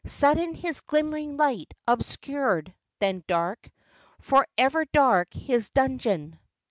Sudden 0.03 0.55
his 0.55 0.79
glimmering 0.79 1.37
light 1.37 1.75
obscured, 1.87 2.73
then 2.97 3.23
dark, 3.27 3.69
For 4.19 4.47
ever 4.57 4.83
dark, 4.85 5.31
his 5.31 5.69
dungeon. 5.69 6.39